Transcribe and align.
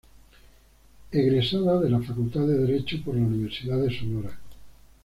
Egresada 1.11 1.79
de 1.79 1.87
la 1.91 1.99
Facultad 2.01 2.47
de 2.47 2.57
Derecho 2.57 2.99
por 3.05 3.13
la 3.15 3.21
Universidad 3.21 3.77
de 3.83 3.95
Sonora. 3.95 4.35